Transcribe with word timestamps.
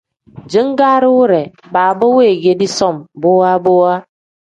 Jingaari 0.51 1.07
wire 1.17 1.41
baaba 1.73 2.05
weegedi 2.15 2.67
som 2.77 2.95
bowa 3.21 3.51
bowa. 3.63 3.93